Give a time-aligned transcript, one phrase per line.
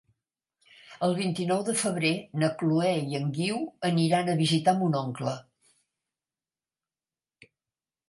[1.07, 2.11] El vint-i-nou de febrer
[2.45, 3.61] na Chloé i en Guiu
[3.93, 5.39] aniran a visitar mon oncle.